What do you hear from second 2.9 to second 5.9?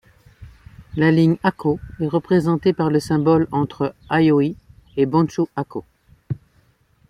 symbole entre Aioi et Banshū-Akō.